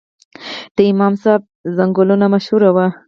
[0.75, 1.41] د امام صاحب
[1.77, 2.87] ځنګلونه مشهور وو